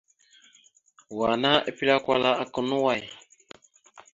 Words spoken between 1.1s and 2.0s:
Wa ana epəlé